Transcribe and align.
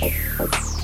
Thank 0.00 0.14
you. 0.38 0.79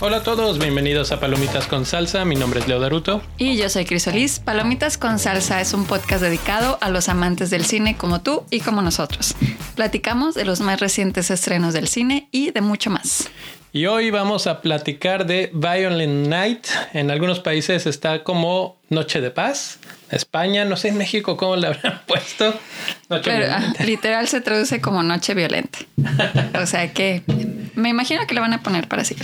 Hola 0.00 0.18
a 0.18 0.22
todos, 0.22 0.60
bienvenidos 0.60 1.10
a 1.10 1.18
Palomitas 1.18 1.66
con 1.66 1.84
Salsa. 1.84 2.24
Mi 2.24 2.36
nombre 2.36 2.60
es 2.60 2.68
Leo 2.68 2.78
Daruto. 2.78 3.20
Y 3.36 3.56
yo 3.56 3.68
soy 3.68 3.84
Crisolis. 3.84 4.38
Palomitas 4.38 4.96
con 4.96 5.18
Salsa 5.18 5.60
es 5.60 5.74
un 5.74 5.86
podcast 5.86 6.22
dedicado 6.22 6.78
a 6.80 6.88
los 6.88 7.08
amantes 7.08 7.50
del 7.50 7.64
cine 7.64 7.96
como 7.96 8.20
tú 8.20 8.44
y 8.48 8.60
como 8.60 8.80
nosotros. 8.80 9.34
Platicamos 9.74 10.36
de 10.36 10.44
los 10.44 10.60
más 10.60 10.78
recientes 10.78 11.32
estrenos 11.32 11.74
del 11.74 11.88
cine 11.88 12.28
y 12.30 12.52
de 12.52 12.60
mucho 12.60 12.90
más. 12.90 13.28
Y 13.72 13.86
hoy 13.86 14.10
vamos 14.12 14.46
a 14.46 14.60
platicar 14.60 15.26
de 15.26 15.50
Violent 15.52 16.28
Night. 16.28 16.68
En 16.92 17.10
algunos 17.10 17.40
países 17.40 17.84
está 17.86 18.22
como 18.22 18.78
Noche 18.90 19.20
de 19.20 19.32
Paz. 19.32 19.80
España, 20.12 20.64
no 20.64 20.76
sé 20.76 20.88
en 20.88 20.96
México 20.96 21.36
cómo 21.36 21.56
le 21.56 21.66
habrán 21.66 22.02
puesto. 22.06 22.54
Noche 23.08 23.30
Pero, 23.30 23.46
ah, 23.52 23.74
literal 23.84 24.28
se 24.28 24.40
traduce 24.40 24.80
como 24.80 25.02
Noche 25.02 25.34
Violenta. 25.34 25.80
o 26.54 26.66
sea 26.66 26.92
que 26.92 27.24
me 27.74 27.88
imagino 27.88 28.26
que 28.28 28.34
le 28.34 28.40
van 28.40 28.52
a 28.52 28.62
poner 28.62 28.86
para 28.86 29.02
así 29.02 29.16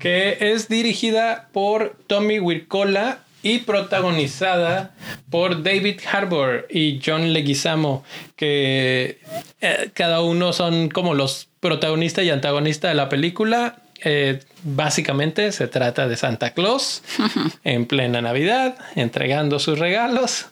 que 0.00 0.38
es 0.40 0.68
dirigida 0.68 1.50
por 1.52 1.94
Tommy 2.06 2.40
Wirkola 2.40 3.18
y 3.42 3.60
protagonizada 3.60 4.94
por 5.30 5.62
David 5.62 6.00
Harbour 6.10 6.66
y 6.70 7.00
John 7.04 7.32
Leguizamo, 7.32 8.02
que 8.34 9.20
eh, 9.60 9.90
cada 9.94 10.22
uno 10.22 10.52
son 10.52 10.88
como 10.88 11.14
los 11.14 11.48
protagonistas 11.60 12.24
y 12.24 12.30
antagonistas 12.30 12.90
de 12.90 12.94
la 12.94 13.10
película. 13.10 13.79
Eh, 14.02 14.40
básicamente 14.62 15.52
se 15.52 15.68
trata 15.68 16.08
de 16.08 16.16
Santa 16.16 16.52
Claus 16.54 17.02
en 17.64 17.86
plena 17.86 18.20
Navidad, 18.22 18.76
entregando 18.94 19.58
sus 19.58 19.78
regalos 19.78 20.46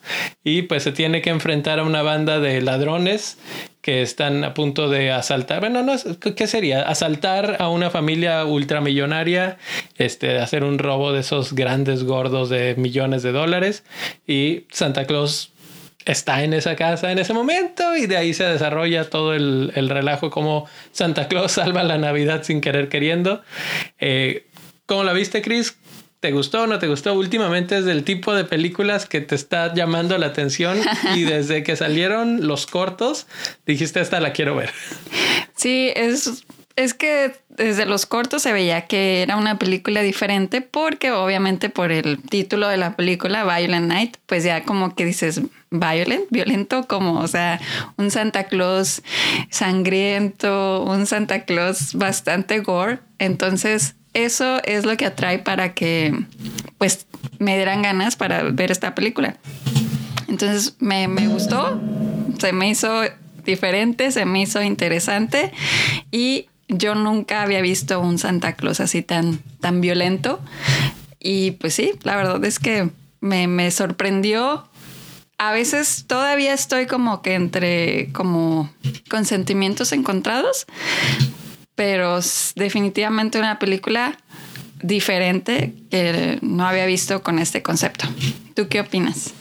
y 0.44 0.62
pues 0.62 0.82
se 0.82 0.92
tiene 0.92 1.22
que 1.22 1.30
enfrentar 1.30 1.78
a 1.78 1.84
una 1.84 2.02
banda 2.02 2.40
de 2.40 2.60
ladrones 2.60 3.38
que 3.80 4.02
están 4.02 4.44
a 4.44 4.52
punto 4.52 4.90
de 4.90 5.12
asaltar, 5.12 5.60
bueno, 5.60 5.82
no, 5.82 5.94
¿qué 6.36 6.46
sería? 6.46 6.82
Asaltar 6.82 7.56
a 7.58 7.70
una 7.70 7.88
familia 7.88 8.44
ultramillonaria, 8.44 9.56
este, 9.96 10.40
hacer 10.40 10.62
un 10.64 10.78
robo 10.78 11.12
de 11.12 11.20
esos 11.20 11.54
grandes 11.54 12.04
gordos 12.04 12.50
de 12.50 12.74
millones 12.76 13.22
de 13.22 13.32
dólares 13.32 13.84
y 14.26 14.66
Santa 14.70 15.06
Claus 15.06 15.52
está 16.08 16.42
en 16.42 16.54
esa 16.54 16.74
casa 16.74 17.12
en 17.12 17.18
ese 17.18 17.34
momento 17.34 17.94
y 17.94 18.06
de 18.06 18.16
ahí 18.16 18.32
se 18.32 18.44
desarrolla 18.44 19.10
todo 19.10 19.34
el, 19.34 19.88
relajo 19.88 20.30
como 20.30 20.66
Santa 20.90 21.28
Claus 21.28 21.52
salva 21.58 21.84
la 21.84 21.98
Navidad 21.98 22.42
sin 22.42 22.60
querer 22.60 22.88
queriendo. 22.88 23.42
Eh, 24.00 24.46
¿Cómo 24.86 25.04
la 25.04 25.12
viste, 25.12 25.42
Chris? 25.42 25.76
¿Te 26.20 26.32
gustó 26.32 26.62
o 26.62 26.66
no 26.66 26.78
te 26.78 26.88
gustó? 26.88 27.14
Últimamente 27.14 27.76
es 27.76 27.84
del 27.84 28.02
tipo 28.04 28.34
de 28.34 28.44
películas 28.44 29.06
que 29.06 29.20
te 29.20 29.34
está 29.34 29.72
llamando 29.74 30.16
la 30.18 30.26
atención 30.26 30.80
y 31.14 31.24
desde 31.24 31.62
que 31.62 31.76
salieron 31.76 32.46
los 32.46 32.66
cortos 32.66 33.26
dijiste 33.66 34.00
esta 34.00 34.18
la 34.18 34.32
quiero 34.32 34.56
ver. 34.56 34.70
Sí, 35.54 35.92
es 35.94 36.44
es 36.78 36.94
que 36.94 37.32
desde 37.48 37.86
los 37.86 38.06
cortos 38.06 38.42
se 38.42 38.52
veía 38.52 38.86
que 38.86 39.22
era 39.22 39.36
una 39.36 39.58
película 39.58 40.00
diferente 40.00 40.60
porque 40.60 41.10
obviamente 41.10 41.70
por 41.70 41.90
el 41.90 42.22
título 42.22 42.68
de 42.68 42.76
la 42.76 42.94
película, 42.94 43.42
Violent 43.42 43.88
Night, 43.88 44.16
pues 44.26 44.44
ya 44.44 44.62
como 44.62 44.94
que 44.94 45.04
dices 45.04 45.42
violent, 45.72 46.26
violento, 46.30 46.86
como, 46.86 47.18
o 47.18 47.26
sea, 47.26 47.60
un 47.96 48.12
Santa 48.12 48.44
Claus 48.44 49.02
sangriento, 49.50 50.84
un 50.84 51.06
Santa 51.06 51.44
Claus 51.44 51.94
bastante 51.94 52.60
gore. 52.60 53.00
Entonces, 53.18 53.96
eso 54.14 54.62
es 54.62 54.86
lo 54.86 54.96
que 54.96 55.06
atrae 55.06 55.40
para 55.40 55.74
que, 55.74 56.14
pues, 56.78 57.08
me 57.40 57.56
dieran 57.56 57.82
ganas 57.82 58.14
para 58.14 58.44
ver 58.44 58.70
esta 58.70 58.94
película. 58.94 59.36
Entonces, 60.28 60.76
me, 60.78 61.08
me 61.08 61.26
gustó, 61.26 61.80
se 62.38 62.52
me 62.52 62.68
hizo 62.68 63.02
diferente, 63.44 64.12
se 64.12 64.24
me 64.26 64.42
hizo 64.42 64.62
interesante 64.62 65.50
y 66.12 66.46
yo 66.68 66.94
nunca 66.94 67.42
había 67.42 67.60
visto 67.60 68.00
un 68.00 68.18
Santa 68.18 68.54
Claus 68.54 68.80
así 68.80 69.02
tan, 69.02 69.40
tan 69.60 69.80
violento. 69.80 70.40
Y 71.18 71.52
pues 71.52 71.74
sí, 71.74 71.92
la 72.02 72.16
verdad 72.16 72.44
es 72.44 72.58
que 72.58 72.90
me, 73.20 73.70
sorprendió. 73.70 74.68
A 75.38 75.52
veces 75.52 76.04
todavía 76.06 76.52
estoy 76.52 76.86
como 76.86 77.22
que 77.22 77.34
entre 77.34 78.12
como 78.12 78.70
con 79.08 79.24
sentimientos 79.24 79.92
encontrados, 79.92 80.66
pero 81.74 82.20
definitivamente 82.56 83.38
una 83.38 83.58
película 83.58 84.18
diferente 84.82 85.74
que 85.90 86.38
no 86.42 86.66
había 86.66 86.86
visto 86.86 87.22
con 87.22 87.38
este 87.38 87.62
concepto. 87.62 88.06
¿Tú 88.54 88.68
qué 88.68 88.80
opinas? 88.80 89.32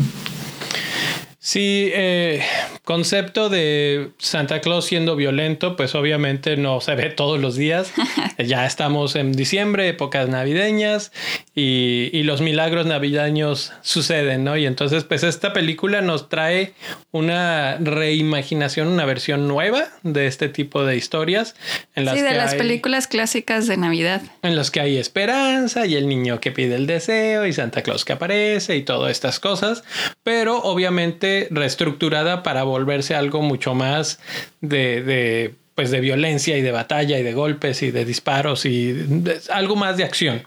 Sí, 1.47 1.90
eh, 1.94 2.44
concepto 2.84 3.47
de 3.47 4.09
Santa 4.18 4.59
Claus 4.59 4.84
siendo 4.84 5.16
violento, 5.16 5.78
pues 5.78 5.96
obviamente 5.96 6.58
no 6.58 6.81
se 6.81 6.94
ve 6.96 7.09
todos 7.09 7.40
los 7.40 7.56
días. 7.56 7.94
ya 8.38 8.66
estamos 8.66 9.16
en 9.16 9.31
diciembre, 9.31 9.88
épocas 9.88 10.28
navideñas, 10.28 11.13
y, 11.56 12.09
y, 12.12 12.24
los 12.24 12.41
milagros 12.41 12.85
navideños 12.85 13.72
suceden, 13.81 14.44
¿no? 14.44 14.58
Y 14.58 14.66
entonces, 14.66 15.06
pues 15.06 15.24
esta 15.24 15.53
película 15.53 16.02
nos 16.02 16.28
trae 16.28 16.74
una 17.12 17.78
reimaginación, 17.78 18.90
una 18.90 19.06
versión 19.06 19.47
nueva 19.47 19.85
de 20.03 20.28
este 20.28 20.50
tipo 20.50 20.84
de 20.84 20.97
historias. 20.97 21.56
En 21.96 22.03
las 22.03 22.16
sí, 22.16 22.22
de 22.22 22.34
las 22.34 22.56
películas 22.56 23.08
clásicas 23.08 23.68
de 23.68 23.78
Navidad. 23.78 24.22
En 24.44 24.58
las 24.58 24.69
que 24.69 24.81
hay 24.81 24.97
esperanza 24.97 25.85
y 25.85 25.96
el 25.96 26.09
niño 26.09 26.41
que 26.41 26.52
pide 26.52 26.75
el 26.75 26.88
deseo 26.88 27.46
y 27.46 27.53
Santa 27.53 27.84
Claus 27.84 28.03
que 28.03 28.14
aparece 28.14 28.75
y 28.75 28.84
todas 28.84 29.12
estas 29.12 29.40
cosas, 29.40 29.84
pero 30.24 30.62
obviamente 30.62 31.36
reestructurada 31.51 32.43
para 32.43 32.63
volverse 32.63 33.15
algo 33.15 33.41
mucho 33.41 33.75
más 33.75 34.19
de, 34.61 35.53
pues 35.75 35.91
de 35.91 35.99
violencia 35.99 36.57
y 36.57 36.61
de 36.61 36.71
batalla 36.71 37.19
y 37.19 37.23
de 37.23 37.33
golpes 37.33 37.83
y 37.83 37.91
de 37.91 38.05
disparos 38.05 38.65
y 38.65 38.95
algo 39.49 39.75
más 39.75 39.97
de 39.97 40.03
acción. 40.03 40.43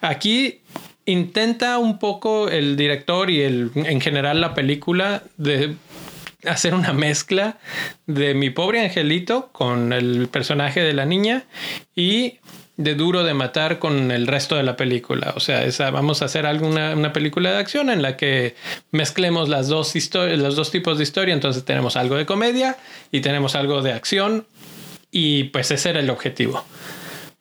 Aquí 0.00 0.60
intenta 1.04 1.78
un 1.78 1.98
poco 1.98 2.48
el 2.48 2.76
director 2.76 3.30
y 3.30 3.42
el, 3.42 3.70
en 3.74 4.00
general 4.00 4.40
la 4.40 4.54
película 4.54 5.22
de 5.36 5.74
hacer 6.46 6.74
una 6.74 6.92
mezcla 6.92 7.58
de 8.06 8.34
mi 8.34 8.50
pobre 8.50 8.80
angelito 8.80 9.50
con 9.52 9.92
el 9.92 10.28
personaje 10.28 10.80
de 10.82 10.92
la 10.92 11.04
niña 11.04 11.44
y 11.96 12.38
de 12.78 12.94
duro 12.94 13.24
de 13.24 13.34
matar 13.34 13.80
con 13.80 14.12
el 14.12 14.28
resto 14.28 14.54
de 14.54 14.62
la 14.62 14.76
película. 14.76 15.34
O 15.36 15.40
sea, 15.40 15.68
vamos 15.90 16.22
a 16.22 16.26
hacer 16.26 16.46
alguna 16.46 16.94
una 16.94 17.12
película 17.12 17.50
de 17.50 17.58
acción 17.58 17.90
en 17.90 18.02
la 18.02 18.16
que 18.16 18.54
mezclemos 18.92 19.48
las 19.48 19.66
dos 19.66 19.92
los 20.14 20.56
dos 20.56 20.70
tipos 20.70 20.96
de 20.96 21.02
historia. 21.02 21.34
Entonces 21.34 21.64
tenemos 21.64 21.96
algo 21.96 22.14
de 22.14 22.24
comedia 22.24 22.76
y 23.10 23.20
tenemos 23.20 23.56
algo 23.56 23.82
de 23.82 23.92
acción. 23.92 24.46
Y 25.10 25.44
pues 25.44 25.72
ese 25.72 25.90
era 25.90 26.00
el 26.00 26.08
objetivo. 26.08 26.64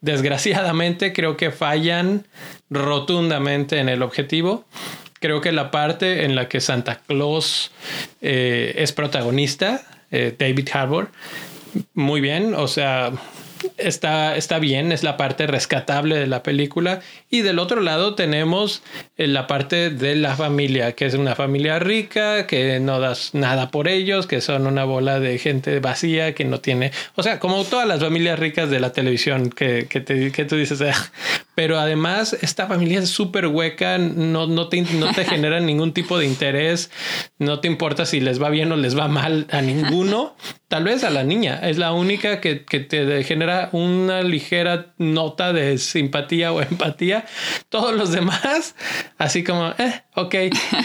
Desgraciadamente 0.02 1.14
creo 1.14 1.38
que 1.38 1.52
fallan 1.52 2.26
rotundamente 2.72 3.78
en 3.78 3.90
el 3.90 4.02
objetivo. 4.02 4.66
Creo 5.20 5.40
que 5.40 5.52
la 5.52 5.70
parte 5.70 6.26
en 6.26 6.36
la 6.36 6.50
que 6.50 6.62
Santa 6.62 6.96
Claus 6.96 7.72
eh, 8.22 8.74
es 8.78 8.92
protagonista, 8.92 9.82
eh, 10.10 10.36
David 10.38 10.70
Harbour, 10.74 11.10
muy 11.94 12.22
bien, 12.22 12.54
o 12.56 12.68
sea, 12.68 13.12
está, 13.78 14.36
está 14.36 14.60
bien, 14.60 14.92
es 14.92 15.04
la 15.04 15.18
parte 15.18 15.48
rescatable 15.48 16.16
de 16.18 16.28
la 16.28 16.44
película. 16.44 17.02
Y 17.30 17.42
del 17.42 17.60
otro 17.60 17.82
lado 17.82 18.16
tenemos 18.16 18.82
eh, 19.18 19.28
la 19.28 19.48
parte 19.48 19.90
de 19.90 20.16
la 20.16 20.36
familia, 20.36 20.94
que 20.94 21.06
es 21.06 21.14
una 21.14 21.36
familia 21.36 21.80
rica, 21.80 22.48
que 22.48 22.80
no 22.80 23.00
das 23.00 23.34
nada 23.34 23.72
por 23.72 23.88
ellos, 23.88 24.28
que 24.28 24.42
son 24.42 24.68
una 24.68 24.84
bola 24.84 25.20
de 25.20 25.38
gente 25.38 25.80
vacía, 25.80 26.34
que 26.34 26.46
no 26.46 26.60
tiene, 26.60 26.92
o 27.16 27.24
sea, 27.24 27.40
como 27.40 27.64
todas 27.64 27.88
las 27.88 28.00
familias 28.00 28.40
ricas 28.40 28.70
de 28.70 28.80
la 28.80 28.92
televisión, 28.92 29.50
que, 29.50 29.88
que, 29.88 30.02
te, 30.02 30.32
que 30.32 30.46
tú 30.46 30.56
dices, 30.56 30.82
ah". 30.82 31.12
Pero 31.58 31.80
además 31.80 32.38
esta 32.44 32.68
familia 32.68 33.00
es 33.00 33.10
súper 33.10 33.48
hueca, 33.48 33.98
no, 33.98 34.46
no, 34.46 34.70
te, 34.70 34.80
no 34.80 35.12
te 35.12 35.26
genera 35.26 35.60
ningún 35.60 35.92
tipo 35.92 36.20
de 36.20 36.28
interés, 36.28 36.92
no 37.40 37.62
te 37.62 37.68
importa 37.68 38.06
si 38.06 38.20
les 38.20 38.40
va 38.40 38.52
bien 38.52 38.72
o 38.72 38.76
les 38.76 38.96
va 38.96 39.08
mal 39.08 39.48
a 39.50 39.60
ninguno, 39.64 40.36
tal 40.68 40.84
vez 40.84 41.04
a 41.04 41.10
la 41.10 41.24
niña, 41.24 41.60
es 41.64 41.80
la 41.80 41.94
única 41.94 42.42
que, 42.42 42.64
que 42.64 42.80
te 42.82 43.24
genera 43.24 43.70
una 43.72 44.22
ligera 44.22 44.94
nota 45.00 45.52
de 45.52 45.80
simpatía 45.80 46.54
o 46.54 46.62
empatía. 46.62 47.26
Todos 47.70 47.96
los 47.96 48.12
demás, 48.12 48.76
así 49.18 49.44
como, 49.44 49.70
eh, 49.80 50.04
ok, 50.14 50.36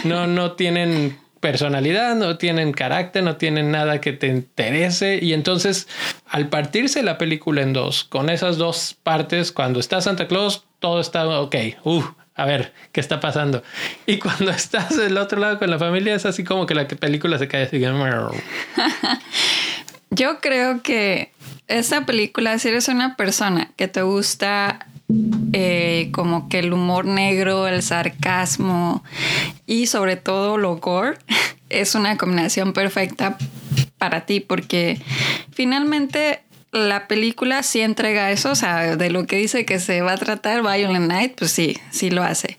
no, 0.05 0.25
no 0.25 0.53
tienen 0.53 1.19
personalidad, 1.43 2.15
no 2.15 2.37
tienen 2.37 2.71
carácter, 2.71 3.21
no 3.21 3.35
tienen 3.35 3.69
nada 3.69 3.99
que 3.99 4.13
te 4.13 4.27
interese. 4.27 5.19
Y 5.21 5.33
entonces, 5.33 5.89
al 6.25 6.47
partirse 6.47 7.03
la 7.03 7.17
película 7.17 7.61
en 7.61 7.73
dos, 7.73 8.05
con 8.05 8.29
esas 8.29 8.57
dos 8.57 8.95
partes, 9.03 9.51
cuando 9.51 9.81
está 9.81 9.99
Santa 9.99 10.29
Claus, 10.29 10.63
todo 10.79 11.01
está 11.01 11.27
ok. 11.27 11.55
Uh, 11.83 12.01
a 12.35 12.45
ver, 12.45 12.71
¿qué 12.93 13.01
está 13.01 13.19
pasando? 13.19 13.61
Y 14.05 14.19
cuando 14.19 14.51
estás 14.51 14.95
del 14.95 15.17
otro 15.17 15.41
lado 15.41 15.59
con 15.59 15.69
la 15.69 15.77
familia, 15.77 16.15
es 16.15 16.25
así 16.25 16.45
como 16.45 16.65
que 16.65 16.75
la 16.75 16.87
película 16.87 17.37
se 17.37 17.49
cae 17.49 17.63
así. 17.63 17.77
Yo 20.11 20.39
creo 20.39 20.81
que 20.81 21.33
esta 21.67 22.05
película, 22.05 22.57
si 22.57 22.69
eres 22.69 22.87
una 22.87 23.17
persona 23.17 23.71
que 23.75 23.89
te 23.89 24.01
gusta 24.01 24.87
eh, 25.51 26.09
como 26.11 26.49
que 26.49 26.59
el 26.59 26.73
humor 26.73 27.05
negro, 27.05 27.67
el 27.67 27.81
sarcasmo 27.83 29.03
y 29.65 29.87
sobre 29.87 30.15
todo 30.15 30.57
lo 30.57 30.77
gore, 30.77 31.17
es 31.69 31.95
una 31.95 32.17
combinación 32.17 32.73
perfecta 32.73 33.37
para 33.97 34.25
ti 34.25 34.39
porque 34.39 35.01
finalmente 35.51 36.41
la 36.71 37.07
película 37.07 37.61
sí 37.61 37.81
entrega 37.81 38.31
eso, 38.31 38.51
o 38.51 38.55
sea, 38.55 38.95
de 38.95 39.09
lo 39.11 39.27
que 39.27 39.37
dice 39.37 39.63
que 39.63 39.79
se 39.79 40.01
va 40.01 40.13
a 40.13 40.17
tratar 40.17 40.63
Violent 40.63 41.07
Night, 41.07 41.35
pues 41.37 41.51
sí, 41.51 41.77
sí 41.91 42.09
lo 42.09 42.23
hace. 42.23 42.57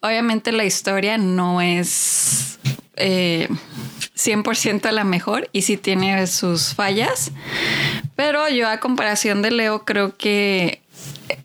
Obviamente 0.00 0.52
la 0.52 0.64
historia 0.64 1.18
no 1.18 1.60
es 1.60 2.60
eh, 2.94 3.48
100% 4.16 4.90
la 4.92 5.04
mejor 5.04 5.50
y 5.52 5.62
sí 5.62 5.76
tiene 5.76 6.26
sus 6.28 6.74
fallas, 6.74 7.32
pero 8.14 8.48
yo 8.48 8.68
a 8.68 8.78
comparación 8.78 9.42
de 9.42 9.50
Leo 9.50 9.84
creo 9.84 10.16
que 10.16 10.80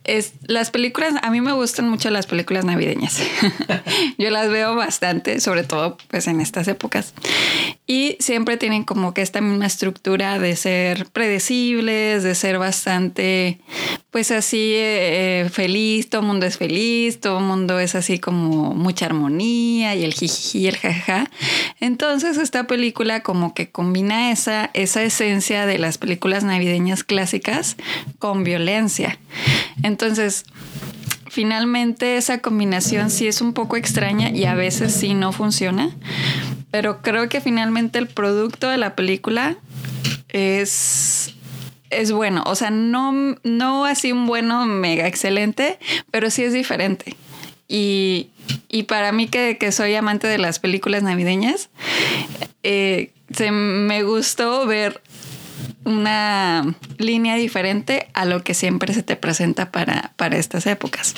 es, 0.04 0.34
las 0.48 0.72
películas, 0.72 1.14
a 1.22 1.30
mí 1.30 1.42
me 1.42 1.54
gustan 1.54 1.90
mucho 1.90 2.10
las 2.10 2.26
películas 2.26 2.66
navideñas. 2.66 3.22
Yo 4.18 4.30
las 4.30 4.50
veo 4.50 4.76
bastante, 4.76 5.40
sobre 5.40 5.64
todo 5.64 5.98
pues 6.10 6.28
en 6.28 6.42
estas 6.42 6.68
épocas. 6.68 7.14
Y 7.86 8.18
siempre 8.20 8.58
tienen 8.58 8.84
como 8.84 9.14
que 9.14 9.22
esta 9.22 9.42
misma 9.42 9.66
estructura 9.66 10.40
de 10.40 10.56
ser 10.56 11.08
predecibles, 11.08 12.24
de 12.24 12.36
ser 12.36 12.58
bastante, 12.58 13.60
pues 14.12 14.32
así 14.32 14.74
eh, 14.76 15.50
feliz, 15.52 16.10
todo 16.10 16.22
el 16.22 16.28
mundo 16.28 16.46
es 16.46 16.58
feliz, 16.58 17.20
todo 17.20 17.40
el 17.40 17.46
mundo 17.46 17.80
es 17.80 17.96
así 17.96 18.18
como 18.18 18.74
mucha 18.74 19.06
armonía 19.06 19.96
y 19.96 20.04
el 20.04 20.14
jiji 20.14 20.60
y 20.60 20.68
el 20.68 20.78
jaja. 20.78 21.30
Entonces 21.80 22.38
esta 22.38 22.66
película 22.66 23.24
como 23.24 23.54
que 23.54 23.70
combina 23.70 24.32
esa, 24.32 24.70
esa 24.74 25.04
esencia 25.04 25.66
de 25.66 25.78
las 25.78 25.98
películas 25.98 26.44
navideñas 26.44 27.04
clásicas 27.04 27.78
con 28.20 28.44
violencia. 28.44 29.20
Entonces, 29.84 30.46
finalmente 31.30 32.18
esa 32.18 32.40
combinación 32.40 33.10
sí 33.10 33.28
es 33.28 33.42
un 33.42 33.54
poco 33.54 33.78
extraña 33.78 34.30
y 34.30 34.46
a 34.46 34.56
veces 34.56 34.94
sí 34.94 35.14
no 35.14 35.32
funciona, 35.32 35.96
pero 36.72 37.02
creo 37.02 37.30
que 37.30 37.42
finalmente 37.42 38.00
el 38.00 38.08
producto 38.08 38.70
de 38.70 38.78
la 38.78 38.96
película 38.96 39.58
es 40.30 41.34
es 41.92 42.12
bueno, 42.12 42.44
o 42.46 42.56
sea, 42.56 42.72
no, 42.72 43.36
no 43.44 43.86
así 43.86 44.12
un 44.12 44.26
bueno 44.26 44.66
mega 44.66 45.08
excelente, 45.08 45.78
pero 46.10 46.32
sí 46.32 46.44
es 46.44 46.54
diferente. 46.54 47.16
Y, 47.68 48.30
para 48.88 49.14
mí 49.14 49.28
que, 49.28 49.72
soy 49.72 49.96
amante 49.96 50.28
de 50.28 50.38
las 50.38 50.60
películas 50.60 51.04
navideñas, 51.04 51.70
eh, 52.64 53.12
se, 53.34 53.52
me 53.52 54.04
gustó 54.04 54.66
ver 54.66 55.02
una 55.84 56.76
línea 56.98 57.36
diferente 57.36 58.10
a 58.14 58.26
lo 58.26 58.44
que 58.44 58.54
siempre 58.54 58.94
se 58.94 59.04
te 59.04 59.16
presenta 59.16 59.72
para, 59.72 60.14
para 60.16 60.38
estas 60.38 60.68
épocas. 60.68 61.14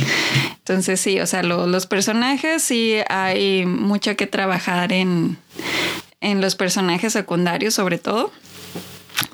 Entonces 0.60 1.00
sí, 1.00 1.19
o 1.19 1.27
sea, 1.27 1.44
los 1.44 1.88
personajes 1.88 2.63
sí 2.63 2.95
hay 3.10 3.65
mucho 3.65 4.15
que 4.15 4.27
trabajar 4.27 4.94
en, 4.94 5.38
en 6.21 6.42
los 6.42 6.56
personajes 6.56 7.13
secundarios 7.13 7.74
sobre 7.74 7.98
todo. 7.98 8.31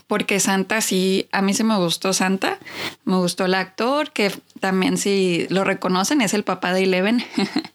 Porque 0.08 0.40
Santa 0.40 0.82
sí, 0.82 1.30
a 1.32 1.44
mí 1.44 1.54
sí 1.54 1.64
me 1.64 1.78
gustó 1.78 2.14
Santa, 2.14 2.58
me 3.06 3.18
gustó 3.18 3.46
el 3.46 3.54
actor, 3.54 4.12
que 4.12 4.32
también 4.60 4.98
si 4.98 5.46
lo 5.52 5.64
reconocen, 5.64 6.22
es 6.22 6.34
el 6.34 6.44
papá 6.44 6.74
de 6.74 6.84
Eleven 6.84 7.24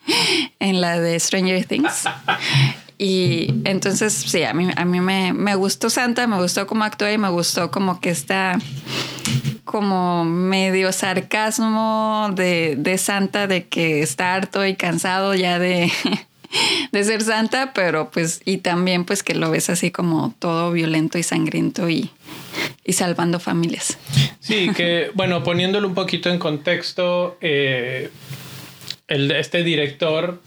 en 0.58 0.80
la 0.80 0.98
de 0.98 1.18
Stranger 1.20 1.64
Things. 1.64 2.08
Y 2.98 3.62
entonces, 3.64 4.12
sí, 4.12 4.44
a 4.44 4.54
mí, 4.54 4.68
a 4.76 4.84
mí 4.84 5.00
me, 5.00 5.54
gustó 5.56 5.90
Santa, 5.90 6.26
me 6.26 6.40
gustó 6.40 6.66
cómo 6.66 6.84
actuó 6.84 7.10
y 7.10 7.18
me 7.18 7.28
gustó 7.28 7.70
como 7.70 8.00
que 8.00 8.10
está 8.10 8.58
como 9.64 10.24
medio 10.24 10.92
sarcasmo 10.92 12.30
de, 12.34 12.76
de 12.78 12.98
Santa, 12.98 13.46
de 13.46 13.66
que 13.66 14.02
está 14.02 14.34
harto 14.34 14.64
y 14.64 14.76
cansado 14.76 15.34
ya 15.34 15.58
de, 15.58 15.90
de 16.92 17.04
ser 17.04 17.22
Santa, 17.22 17.72
pero 17.74 18.10
pues, 18.10 18.40
y 18.44 18.58
también 18.58 19.04
pues 19.04 19.22
que 19.22 19.34
lo 19.34 19.50
ves 19.50 19.70
así 19.70 19.90
como 19.90 20.34
todo 20.38 20.70
violento 20.70 21.18
y 21.18 21.22
sangriento 21.22 21.88
y, 21.88 22.10
y 22.84 22.92
salvando 22.92 23.40
familias. 23.40 23.98
Sí, 24.40 24.70
que 24.76 25.10
bueno, 25.14 25.42
poniéndolo 25.42 25.88
un 25.88 25.94
poquito 25.94 26.30
en 26.30 26.38
contexto, 26.38 27.38
eh, 27.40 28.10
el, 29.08 29.30
este 29.32 29.64
director 29.64 30.40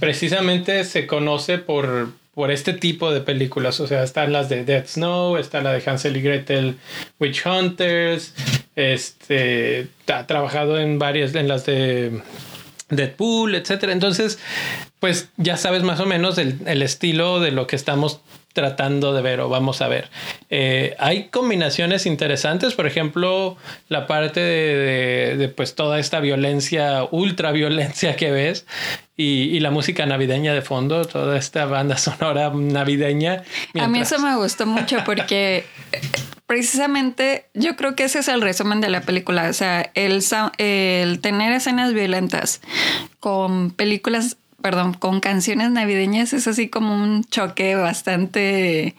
precisamente 0.00 0.84
se 0.84 1.06
conoce 1.06 1.58
por, 1.58 2.10
por 2.34 2.50
este 2.50 2.72
tipo 2.72 3.12
de 3.12 3.20
películas. 3.20 3.80
O 3.80 3.86
sea, 3.86 4.02
están 4.02 4.32
las 4.32 4.48
de 4.48 4.64
Dead 4.64 4.86
Snow, 4.86 5.36
está 5.36 5.60
la 5.60 5.72
de 5.72 5.82
Hansel 5.84 6.16
y 6.16 6.22
Gretel 6.22 6.76
Witch 7.18 7.44
Hunters, 7.44 8.34
este, 8.76 9.88
ha 10.12 10.26
trabajado 10.26 10.78
en 10.78 10.98
varias, 10.98 11.34
en 11.34 11.48
las 11.48 11.66
de 11.66 12.22
Deadpool, 12.90 13.54
etcétera. 13.54 13.92
Entonces, 13.92 14.38
pues 15.00 15.30
ya 15.36 15.56
sabes 15.56 15.82
más 15.82 16.00
o 16.00 16.06
menos 16.06 16.38
el, 16.38 16.58
el, 16.66 16.82
estilo 16.82 17.40
de 17.40 17.50
lo 17.50 17.66
que 17.66 17.76
estamos 17.76 18.20
tratando 18.58 19.14
de 19.14 19.22
ver 19.22 19.40
o 19.40 19.48
vamos 19.48 19.82
a 19.82 19.86
ver. 19.86 20.10
Eh, 20.50 20.96
hay 20.98 21.28
combinaciones 21.28 22.06
interesantes, 22.06 22.74
por 22.74 22.88
ejemplo, 22.88 23.56
la 23.88 24.08
parte 24.08 24.40
de, 24.40 25.48
pues 25.56 25.76
toda 25.76 26.00
esta 26.00 26.18
violencia, 26.18 27.04
ultra 27.12 27.52
violencia 27.52 28.16
que 28.16 28.32
ves 28.32 28.66
y, 29.16 29.60
la 29.60 29.70
música 29.70 30.06
navideña 30.06 30.54
de 30.54 30.62
fondo, 30.62 31.04
toda 31.04 31.38
esta 31.38 31.66
banda 31.66 31.96
sonora 31.98 32.50
navideña. 32.52 33.44
A 33.78 33.86
mí 33.86 34.00
eso 34.00 34.18
me 34.18 34.34
gustó 34.34 34.66
mucho 34.66 35.04
porque 35.04 35.64
precisamente 36.46 37.46
yo 37.54 37.76
creo 37.76 37.94
que 37.94 38.02
ese 38.02 38.18
es 38.18 38.26
el 38.26 38.40
resumen 38.40 38.80
de 38.80 38.88
la 38.88 39.02
película, 39.02 39.48
o 39.48 39.52
sea, 39.52 39.92
el, 39.94 40.24
el 40.58 41.20
tener 41.20 41.52
escenas 41.52 41.94
violentas 41.94 42.60
con 43.20 43.70
películas 43.70 44.36
perdón, 44.60 44.94
con 44.94 45.20
canciones 45.20 45.70
navideñas 45.70 46.32
es 46.32 46.46
así 46.48 46.68
como 46.68 46.94
un 46.94 47.24
choque 47.24 47.74
bastante 47.74 48.94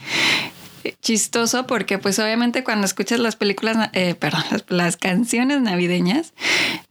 chistoso 1.02 1.68
porque 1.68 1.98
pues 1.98 2.20
obviamente 2.20 2.64
cuando 2.64 2.86
escuchas 2.86 3.20
las 3.20 3.36
películas, 3.36 3.90
eh, 3.94 4.16
perdón, 4.16 4.44
las, 4.70 4.98
canciones 4.98 5.62
navideñas, 5.62 6.34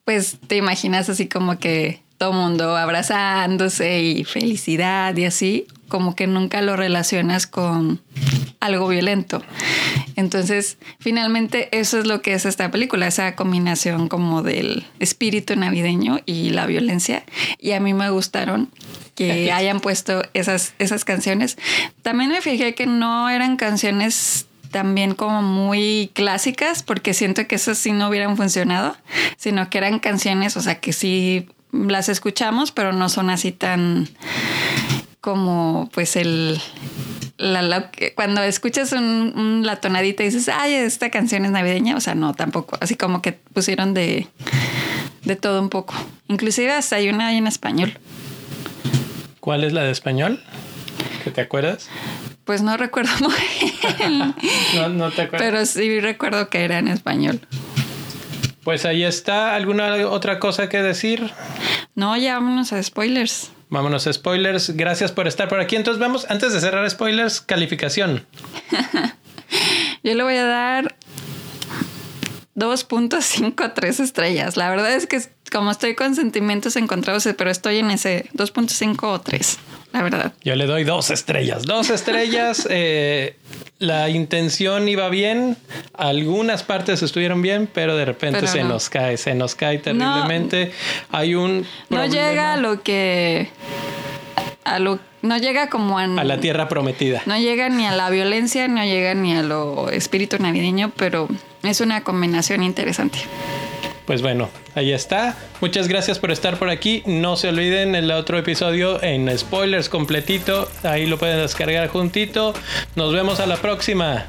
pues 0.05 0.39
te 0.47 0.57
imaginas 0.57 1.09
así 1.09 1.29
como 1.29 1.59
que 1.59 2.03
todo 2.19 2.33
mundo 2.33 2.77
abrazándose 2.77 4.01
y 4.03 4.25
felicidad 4.25 5.17
y 5.17 5.25
así, 5.25 5.67
como 5.89 6.15
que 6.15 6.27
nunca 6.27 6.63
lo 6.63 6.77
relacionas 6.77 7.47
con 7.47 8.01
algo 8.61 8.89
violento. 8.89 9.43
Entonces, 10.17 10.79
finalmente 10.99 11.69
eso 11.79 11.99
es 11.99 12.07
lo 12.07 12.23
que 12.23 12.35
es 12.35 12.45
esta 12.45 12.71
película, 12.71 13.07
esa 13.07 13.37
combinación 13.37 14.09
como 14.09 14.43
del 14.43 14.87
espíritu 14.99 15.55
navideño 15.57 16.21
y 16.27 16.51
la 16.51 16.67
violencia. 16.67 17.25
Y 17.59 17.73
a 17.73 17.81
mí 17.81 17.95
me 17.95 18.11
gustaron 18.11 18.71
que 19.15 19.51
hayan 19.51 19.81
puesto 19.81 20.23
esas, 20.33 20.75
esas 20.79 21.05
canciones. 21.05 21.59
También 22.03 22.31
me 22.31 22.41
fijé 22.41 22.75
que 22.75 22.87
no 22.87 23.29
eran 23.29 23.57
canciones 23.57 24.47
también 24.71 25.15
como 25.15 25.43
muy 25.43 26.11
clásicas, 26.13 26.83
porque 26.83 27.15
siento 27.15 27.47
que 27.47 27.57
esas 27.57 27.79
sí 27.79 27.93
no 27.93 28.09
hubieran 28.09 28.37
funcionado, 28.37 28.97
sino 29.37 29.71
que 29.71 29.79
eran 29.79 29.99
canciones, 29.99 30.57
o 30.57 30.61
sea, 30.61 30.81
que 30.81 30.93
sí 30.93 31.49
las 31.73 32.09
escuchamos, 32.09 32.73
pero 32.73 32.93
no 32.93 33.09
son 33.09 33.31
así 33.31 33.53
tan 33.53 34.09
como 35.21 35.89
pues 35.93 36.17
el 36.17 36.61
cuando 38.15 38.43
escuchas 38.43 38.93
un, 38.93 39.63
la 39.65 39.77
tonadita 39.77 40.23
y 40.23 40.27
dices, 40.27 40.49
ay, 40.49 40.75
esta 40.75 41.11
canción 41.11 41.45
es 41.45 41.53
navideña, 41.53 41.97
o 41.97 42.01
sea, 42.01 42.15
no, 42.15 42.35
tampoco, 42.35 42.77
así 42.81 42.97
como 42.97 43.23
que 43.23 43.33
pusieron 43.33 43.95
de, 43.95 44.27
de 45.25 45.37
todo 45.37 45.61
un 45.61 45.69
poco. 45.69 45.95
Inclusive 46.27 46.73
hasta 46.73 46.97
hay 46.97 47.09
una 47.09 47.37
en 47.37 47.47
español. 47.47 47.97
¿Cuál 49.41 49.65
es 49.65 49.73
la 49.73 49.85
de 49.85 49.93
español? 49.93 50.43
¿Que 51.23 51.31
te 51.31 51.41
acuerdas? 51.41 51.89
Pues 52.45 52.63
no 52.63 52.77
recuerdo 52.77 53.11
muy 53.21 53.35
bien. 53.99 54.35
no, 54.75 54.89
no 54.89 55.11
te 55.11 55.23
acuerdas. 55.23 55.47
Pero 55.47 55.67
sí 55.67 56.01
recuerdo 56.01 56.49
que 56.49 56.65
era 56.65 56.79
en 56.79 56.89
español. 56.89 57.41
Pues 58.65 58.85
ahí 58.85 59.05
está. 59.05 59.55
¿Alguna 59.55 60.09
otra 60.09 60.39
cosa 60.41 60.69
que 60.69 60.83
decir? 60.83 61.31
No, 61.95 62.17
ya 62.17 62.35
vámonos 62.35 62.73
a 62.73 62.83
spoilers. 62.83 63.51
Vámonos 63.71 64.07
a 64.07 64.13
spoilers. 64.13 64.77
Gracias 64.77 65.13
por 65.13 65.29
estar 65.29 65.49
por 65.49 65.61
aquí. 65.61 65.77
Entonces 65.77 66.01
vamos, 66.01 66.27
antes 66.29 66.53
de 66.53 66.61
cerrar 66.61 66.89
spoilers, 66.89 67.41
calificación. 67.41 68.27
Yo 70.03 70.15
le 70.15 70.23
voy 70.23 70.37
a 70.37 70.45
dar 70.45 70.97
2.5 72.57 73.73
3 73.75 74.01
estrellas. 74.01 74.57
La 74.57 74.71
verdad 74.71 74.93
es 74.93 75.07
que 75.07 75.21
como 75.51 75.71
estoy 75.71 75.95
con 75.95 76.15
sentimientos 76.15 76.77
encontrados, 76.77 77.29
pero 77.37 77.51
estoy 77.51 77.79
en 77.79 77.91
ese 77.91 78.29
2.5 78.35 78.97
o 79.03 79.21
3, 79.21 79.59
la 79.93 80.03
verdad. 80.03 80.33
Yo 80.43 80.55
le 80.57 80.67
doy 80.67 80.85
dos 80.85 81.11
estrellas. 81.11 81.65
Dos 81.65 81.91
estrellas. 81.91 82.67
eh, 82.71 83.37
la 83.79 84.09
intención 84.09 84.89
iba 84.89 85.09
bien, 85.09 85.57
algunas 85.95 86.63
partes 86.63 87.03
estuvieron 87.03 87.43
bien, 87.43 87.69
pero 87.73 87.97
de 87.97 88.05
repente 88.05 88.47
se 88.47 88.65
nos 88.65 88.91
cae, 88.91 89.17
se 89.17 89.35
nos 89.35 89.55
cae 89.55 89.79
terriblemente. 89.79 90.73
Hay 91.11 91.35
un... 91.35 91.65
No 91.89 92.05
llega 92.07 92.55
a 92.55 92.57
lo 92.57 92.83
que... 92.83 93.51
A 94.65 94.79
lo, 94.81 94.99
no 95.23 95.39
llega 95.39 95.71
como 95.71 95.99
a, 95.99 96.05
a 96.05 96.25
la 96.25 96.41
tierra 96.41 96.69
prometida. 96.69 97.23
No 97.25 97.39
llega 97.39 97.71
ni 97.71 97.87
a 97.87 97.93
la 97.93 98.11
violencia, 98.11 98.69
no 98.69 98.85
llega 98.85 99.15
ni 99.15 99.35
a 99.35 99.43
lo 99.43 99.89
espíritu 99.89 100.37
navideño, 100.39 100.93
pero 100.95 101.29
es 101.63 101.81
una 101.81 102.03
combinación 102.03 102.63
interesante. 102.63 103.19
Pues 104.09 104.23
bueno, 104.23 104.49
ahí 104.75 104.91
está. 104.91 105.37
Muchas 105.61 105.87
gracias 105.87 106.19
por 106.19 106.31
estar 106.31 106.59
por 106.59 106.71
aquí. 106.71 107.03
No 107.05 107.37
se 107.37 107.51
olviden 107.51 107.95
el 107.95 108.11
otro 108.11 108.39
episodio 108.39 109.03
en 109.03 109.39
spoilers 109.39 109.91
completito. 109.91 110.67
Ahí 110.83 111.05
lo 111.05 111.19
pueden 111.19 111.37
descargar 111.37 111.89
juntito. 111.89 112.55
Nos 112.97 113.13
vemos 113.13 113.39
a 113.39 113.47
la 113.47 113.59
próxima. 113.59 114.25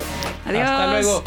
Adiós. 0.45 0.69
Hasta 0.69 0.87
luego. 0.87 1.23